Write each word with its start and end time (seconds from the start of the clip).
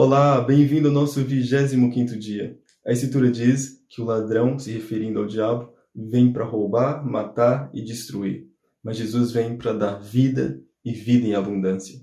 Olá, 0.00 0.40
bem-vindo 0.40 0.86
ao 0.86 0.94
nosso 0.94 1.24
25 1.24 2.16
dia. 2.16 2.56
A 2.86 2.92
Escritura 2.92 3.32
diz 3.32 3.84
que 3.88 4.00
o 4.00 4.04
ladrão, 4.04 4.56
se 4.56 4.70
referindo 4.70 5.18
ao 5.18 5.26
diabo, 5.26 5.72
vem 5.92 6.32
para 6.32 6.44
roubar, 6.44 7.04
matar 7.04 7.68
e 7.74 7.82
destruir. 7.82 8.46
Mas 8.80 8.96
Jesus 8.96 9.32
vem 9.32 9.58
para 9.58 9.72
dar 9.72 9.96
vida 9.96 10.62
e 10.84 10.92
vida 10.92 11.26
em 11.26 11.34
abundância. 11.34 12.00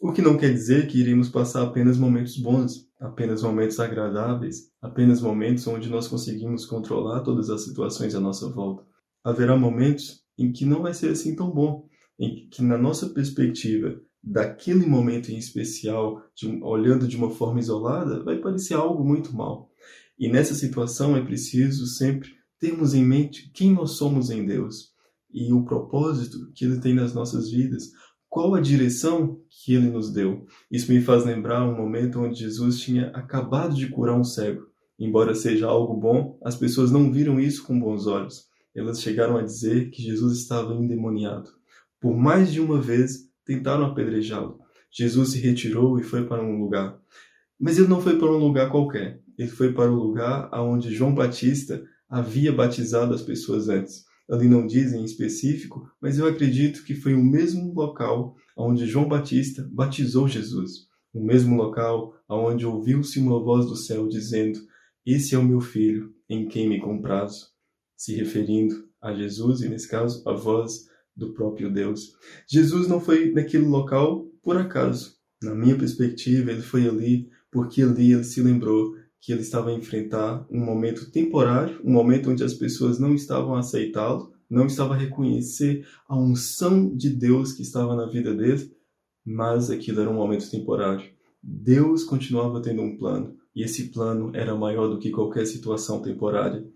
O 0.00 0.10
que 0.10 0.22
não 0.22 0.38
quer 0.38 0.54
dizer 0.54 0.86
que 0.86 0.98
iremos 0.98 1.28
passar 1.28 1.64
apenas 1.64 1.98
momentos 1.98 2.38
bons, 2.38 2.88
apenas 2.98 3.42
momentos 3.42 3.78
agradáveis, 3.78 4.70
apenas 4.80 5.20
momentos 5.20 5.66
onde 5.66 5.90
nós 5.90 6.08
conseguimos 6.08 6.64
controlar 6.64 7.20
todas 7.20 7.50
as 7.50 7.62
situações 7.62 8.14
à 8.14 8.20
nossa 8.20 8.48
volta. 8.48 8.86
Haverá 9.22 9.54
momentos 9.54 10.22
em 10.38 10.50
que 10.50 10.64
não 10.64 10.80
vai 10.80 10.94
ser 10.94 11.10
assim 11.10 11.36
tão 11.36 11.50
bom, 11.50 11.86
em 12.18 12.48
que 12.48 12.62
na 12.62 12.78
nossa 12.78 13.10
perspectiva 13.10 14.00
daquele 14.24 14.86
momento 14.86 15.30
em 15.30 15.36
especial, 15.36 16.22
de, 16.34 16.48
olhando 16.62 17.06
de 17.06 17.16
uma 17.16 17.30
forma 17.30 17.60
isolada, 17.60 18.22
vai 18.24 18.38
parecer 18.38 18.74
algo 18.74 19.04
muito 19.04 19.36
mal. 19.36 19.70
E 20.18 20.28
nessa 20.28 20.54
situação 20.54 21.16
é 21.16 21.24
preciso 21.24 21.86
sempre 21.86 22.30
termos 22.58 22.94
em 22.94 23.04
mente 23.04 23.50
quem 23.52 23.72
nós 23.72 23.92
somos 23.92 24.30
em 24.30 24.46
Deus 24.46 24.94
e 25.32 25.52
o 25.52 25.64
propósito 25.64 26.50
que 26.54 26.64
Ele 26.64 26.80
tem 26.80 26.94
nas 26.94 27.12
nossas 27.12 27.50
vidas, 27.50 27.90
qual 28.34 28.54
a 28.54 28.60
direção 28.60 29.40
que 29.48 29.74
ele 29.74 29.88
nos 29.88 30.12
deu. 30.12 30.44
Isso 30.68 30.92
me 30.92 31.00
faz 31.00 31.24
lembrar 31.24 31.64
um 31.64 31.76
momento 31.76 32.18
onde 32.20 32.40
Jesus 32.40 32.80
tinha 32.80 33.10
acabado 33.10 33.76
de 33.76 33.88
curar 33.88 34.18
um 34.18 34.24
cego. 34.24 34.66
Embora 34.98 35.36
seja 35.36 35.68
algo 35.68 35.94
bom, 35.94 36.36
as 36.42 36.56
pessoas 36.56 36.90
não 36.90 37.12
viram 37.12 37.38
isso 37.38 37.64
com 37.64 37.78
bons 37.78 38.08
olhos. 38.08 38.46
Elas 38.74 39.00
chegaram 39.00 39.36
a 39.36 39.42
dizer 39.42 39.88
que 39.90 40.02
Jesus 40.02 40.38
estava 40.38 40.74
endemoniado. 40.74 41.48
Por 42.00 42.16
mais 42.16 42.52
de 42.52 42.60
uma 42.60 42.80
vez 42.80 43.28
tentaram 43.44 43.86
apedrejá-lo. 43.86 44.58
Jesus 44.90 45.30
se 45.30 45.38
retirou 45.40 45.98
e 45.98 46.02
foi 46.02 46.26
para 46.26 46.42
um 46.42 46.58
lugar. 46.58 46.98
Mas 47.58 47.78
ele 47.78 47.88
não 47.88 48.00
foi 48.00 48.18
para 48.18 48.30
um 48.30 48.38
lugar 48.38 48.70
qualquer. 48.70 49.20
Ele 49.38 49.48
foi 49.48 49.72
para 49.72 49.90
o 49.90 49.94
lugar 49.94 50.48
aonde 50.52 50.94
João 50.94 51.14
Batista 51.14 51.82
havia 52.08 52.52
batizado 52.52 53.12
as 53.12 53.22
pessoas 53.22 53.68
antes 53.68 54.04
ali 54.30 54.48
não 54.48 54.66
diz 54.66 54.92
em 54.92 55.04
específico, 55.04 55.88
mas 56.00 56.18
eu 56.18 56.26
acredito 56.26 56.84
que 56.84 56.94
foi 56.94 57.14
o 57.14 57.22
mesmo 57.22 57.72
local 57.72 58.34
onde 58.56 58.86
João 58.86 59.08
Batista 59.08 59.68
batizou 59.70 60.26
Jesus, 60.26 60.88
o 61.12 61.22
mesmo 61.22 61.56
local 61.56 62.14
onde 62.28 62.64
ouviu-se 62.64 63.18
uma 63.18 63.38
voz 63.42 63.66
do 63.66 63.76
céu 63.76 64.08
dizendo: 64.08 64.58
Esse 65.04 65.34
é 65.34 65.38
o 65.38 65.44
meu 65.44 65.60
filho, 65.60 66.12
em 66.28 66.48
quem 66.48 66.68
me 66.68 66.80
comprazo, 66.80 67.48
se 67.96 68.14
referindo 68.14 68.88
a 69.00 69.12
Jesus 69.12 69.60
e 69.60 69.68
nesse 69.68 69.88
caso 69.88 70.26
a 70.26 70.32
voz 70.32 70.88
do 71.16 71.32
próprio 71.32 71.70
Deus. 71.70 72.14
Jesus 72.48 72.88
não 72.88 73.00
foi 73.00 73.30
naquele 73.30 73.66
local 73.66 74.26
por 74.42 74.56
acaso. 74.56 75.14
Na 75.42 75.54
minha 75.54 75.76
perspectiva, 75.76 76.50
ele 76.50 76.62
foi 76.62 76.88
ali 76.88 77.28
porque 77.50 77.82
ali 77.82 78.12
ele 78.12 78.24
se 78.24 78.42
lembrou 78.42 78.96
que 79.20 79.32
ele 79.32 79.40
estava 79.40 79.70
a 79.70 79.72
enfrentar 79.74 80.46
um 80.50 80.60
momento 80.60 81.10
temporário, 81.10 81.80
um 81.84 81.92
momento 81.92 82.30
onde 82.30 82.44
as 82.44 82.52
pessoas 82.52 82.98
não 82.98 83.14
estavam 83.14 83.54
a 83.54 83.60
aceitá-lo, 83.60 84.32
não 84.50 84.66
estavam 84.66 84.94
a 84.94 84.98
reconhecer 84.98 85.86
a 86.06 86.16
unção 86.16 86.94
de 86.94 87.08
Deus 87.10 87.52
que 87.52 87.62
estava 87.62 87.94
na 87.96 88.06
vida 88.06 88.34
dele, 88.34 88.70
mas 89.24 89.70
aquilo 89.70 90.00
era 90.00 90.10
um 90.10 90.14
momento 90.14 90.50
temporário. 90.50 91.08
Deus 91.42 92.04
continuava 92.04 92.60
tendo 92.60 92.82
um 92.82 92.96
plano, 92.96 93.36
e 93.54 93.62
esse 93.62 93.88
plano 93.88 94.30
era 94.34 94.54
maior 94.54 94.88
do 94.88 94.98
que 94.98 95.10
qualquer 95.10 95.46
situação 95.46 96.02
temporária. 96.02 96.66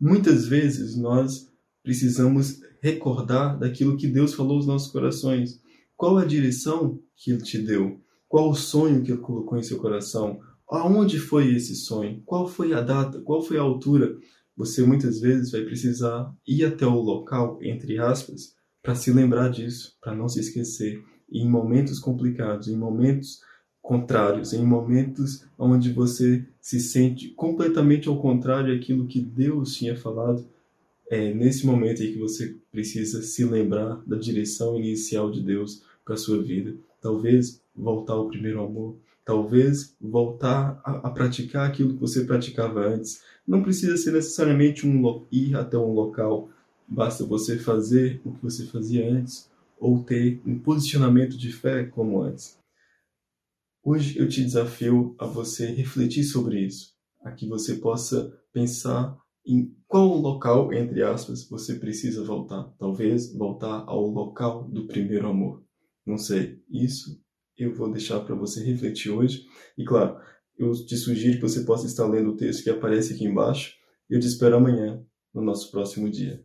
Muitas 0.00 0.46
vezes 0.46 0.96
nós 0.96 1.50
precisamos 1.84 2.60
recordar 2.80 3.58
daquilo 3.58 3.96
que 3.96 4.08
Deus 4.08 4.34
falou 4.34 4.56
aos 4.56 4.66
nossos 4.66 4.90
corações. 4.90 5.60
Qual 5.96 6.16
a 6.18 6.24
direção 6.24 6.98
que 7.14 7.30
Ele 7.30 7.42
te 7.42 7.58
deu? 7.58 8.00
Qual 8.26 8.50
o 8.50 8.54
sonho 8.54 9.02
que 9.02 9.12
Ele 9.12 9.20
colocou 9.20 9.56
em 9.56 9.62
seu 9.62 9.78
coração? 9.78 10.40
Aonde 10.68 11.18
foi 11.18 11.54
esse 11.54 11.76
sonho? 11.76 12.22
Qual 12.24 12.48
foi 12.48 12.72
a 12.72 12.80
data? 12.80 13.20
Qual 13.20 13.42
foi 13.42 13.58
a 13.58 13.62
altura? 13.62 14.16
Você 14.56 14.82
muitas 14.82 15.20
vezes 15.20 15.52
vai 15.52 15.62
precisar 15.62 16.32
ir 16.46 16.64
até 16.64 16.86
o 16.86 17.00
local, 17.00 17.58
entre 17.62 17.98
aspas, 17.98 18.54
para 18.82 18.94
se 18.94 19.12
lembrar 19.12 19.50
disso, 19.50 19.96
para 20.00 20.14
não 20.14 20.28
se 20.28 20.40
esquecer. 20.40 21.02
E 21.30 21.40
em 21.40 21.48
momentos 21.48 21.98
complicados, 21.98 22.68
em 22.68 22.76
momentos 22.76 23.40
contrários, 23.82 24.54
em 24.54 24.64
momentos 24.64 25.46
onde 25.58 25.92
você 25.92 26.46
se 26.60 26.80
sente 26.80 27.28
completamente 27.30 28.08
ao 28.08 28.20
contrário 28.20 28.74
daquilo 28.74 29.06
que 29.06 29.20
Deus 29.20 29.74
tinha 29.74 29.94
falado, 29.94 30.48
é 31.10 31.32
nesse 31.32 31.66
momento 31.66 32.02
aí 32.02 32.12
que 32.12 32.18
você 32.18 32.56
precisa 32.70 33.22
se 33.22 33.44
lembrar 33.44 34.02
da 34.06 34.16
direção 34.16 34.78
inicial 34.78 35.30
de 35.30 35.40
Deus 35.40 35.82
para 36.04 36.14
a 36.14 36.18
sua 36.18 36.42
vida. 36.42 36.76
Talvez 37.00 37.60
voltar 37.74 38.14
ao 38.14 38.28
primeiro 38.28 38.62
amor, 38.62 38.96
talvez 39.24 39.94
voltar 40.00 40.80
a, 40.84 41.08
a, 41.08 41.10
praticar 41.10 41.68
aquilo 41.68 41.94
que 41.94 42.00
você 42.00 42.24
praticava 42.24 42.80
antes. 42.86 43.22
Não 43.46 43.62
precisa 43.62 43.96
ser 43.96 44.12
necessariamente 44.12 44.86
um 44.86 45.26
ir 45.30 45.56
até 45.56 45.76
um 45.76 45.92
local, 45.92 46.50
basta 46.86 47.24
você 47.24 47.58
fazer 47.58 48.20
o 48.24 48.32
que 48.32 48.42
você 48.42 48.66
fazia 48.66 49.10
antes 49.10 49.50
ou 49.78 50.02
ter 50.02 50.40
um 50.46 50.58
posicionamento 50.58 51.36
de 51.36 51.52
fé 51.52 51.84
como 51.84 52.22
antes. 52.22 52.58
Hoje 53.82 54.18
eu 54.18 54.26
te 54.28 54.42
desafio 54.42 55.14
a 55.18 55.26
você 55.26 55.66
refletir 55.66 56.24
sobre 56.24 56.60
isso, 56.60 56.94
a 57.22 57.30
que 57.30 57.46
você 57.46 57.74
possa 57.74 58.32
pensar 58.50 59.18
em 59.46 59.74
qual 59.86 60.08
local, 60.16 60.72
entre 60.72 61.02
aspas, 61.02 61.48
você 61.48 61.74
precisa 61.74 62.24
voltar. 62.24 62.64
Talvez 62.78 63.32
voltar 63.34 63.84
ao 63.86 64.06
local 64.06 64.68
do 64.68 64.86
primeiro 64.86 65.28
amor. 65.28 65.62
Não 66.06 66.18
sei. 66.18 66.62
Isso 66.70 67.22
eu 67.56 67.74
vou 67.74 67.90
deixar 67.90 68.20
para 68.20 68.34
você 68.34 68.64
refletir 68.64 69.10
hoje. 69.10 69.44
E 69.78 69.84
claro, 69.84 70.16
eu 70.58 70.72
te 70.72 70.96
sugiro 70.96 71.36
que 71.36 71.42
você 71.42 71.64
possa 71.64 71.86
estar 71.86 72.06
lendo 72.06 72.30
o 72.30 72.36
texto 72.36 72.64
que 72.64 72.70
aparece 72.70 73.14
aqui 73.14 73.24
embaixo. 73.24 73.74
Eu 74.08 74.20
te 74.20 74.26
espero 74.26 74.56
amanhã, 74.56 75.04
no 75.32 75.42
nosso 75.42 75.70
próximo 75.70 76.10
dia. 76.10 76.44